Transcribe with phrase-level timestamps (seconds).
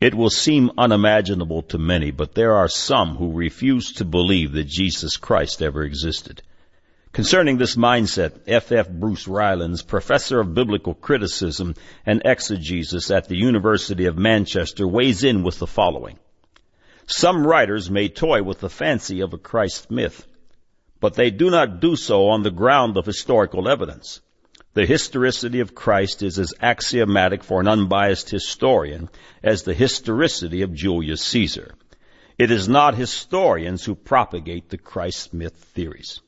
[0.00, 4.68] It will seem unimaginable to many, but there are some who refuse to believe that
[4.68, 6.42] Jesus Christ ever existed.
[7.12, 8.70] Concerning this mindset, F.
[8.70, 8.88] F.
[8.88, 11.74] Bruce Rylands, professor of biblical criticism
[12.06, 16.18] and exegesis at the University of Manchester, weighs in with the following.
[17.06, 20.26] Some writers may toy with the fancy of a Christ myth,
[21.00, 24.20] but they do not do so on the ground of historical evidence.
[24.78, 29.08] The historicity of Christ is as axiomatic for an unbiased historian
[29.42, 31.74] as the historicity of Julius Caesar.
[32.38, 36.20] It is not historians who propagate the Christ myth theories.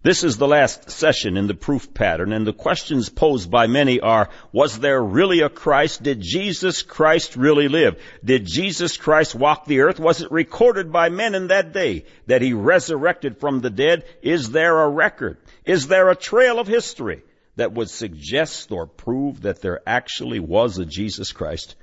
[0.00, 3.98] This is the last session in the proof pattern, and the questions posed by many
[3.98, 6.04] are, was there really a Christ?
[6.04, 8.00] Did Jesus Christ really live?
[8.24, 9.98] Did Jesus Christ walk the earth?
[9.98, 14.04] Was it recorded by men in that day that he resurrected from the dead?
[14.22, 15.38] Is there a record?
[15.64, 17.22] Is there a trail of history
[17.56, 21.74] that would suggest or prove that there actually was a Jesus Christ?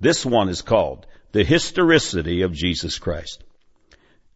[0.00, 3.44] This one is called the historicity of Jesus Christ.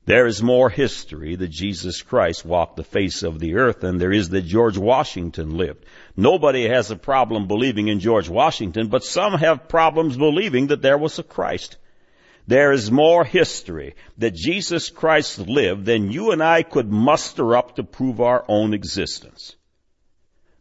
[0.07, 4.13] There is more history that Jesus Christ walked the face of the earth than there
[4.13, 5.87] is that George Washington lived.
[6.15, 10.99] Nobody has a problem believing in George Washington, but some have problems believing that there
[10.99, 11.79] was a Christ.
[12.47, 17.77] There is more history that Jesus Christ lived than you and I could muster up
[17.77, 19.57] to prove our own existence.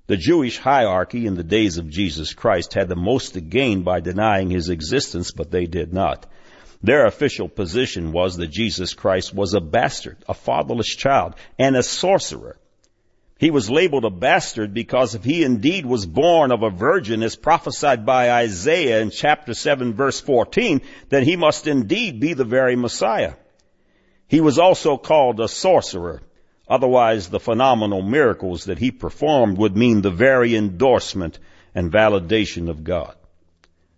[0.08, 4.00] The Jewish hierarchy in the days of Jesus Christ had the most to gain by
[4.00, 6.26] denying his existence, but they did not.
[6.84, 11.84] Their official position was that Jesus Christ was a bastard, a fatherless child, and a
[11.84, 12.58] sorcerer.
[13.40, 17.38] He was labeled a bastard because if he indeed was born of a virgin as
[17.38, 22.76] prophesied by Isaiah in chapter 7 verse 14, then he must indeed be the very
[22.76, 23.34] Messiah.
[24.28, 26.22] He was also called a sorcerer.
[26.68, 31.40] Otherwise, the phenomenal miracles that he performed would mean the very endorsement
[31.74, 33.16] and validation of God.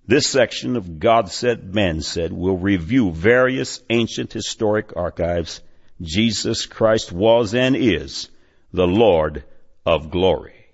[0.07, 5.61] This section of God Said, Man Said will review various ancient historic archives.
[5.99, 8.29] Jesus Christ was and is
[8.71, 9.43] the Lord
[9.83, 10.64] of glory.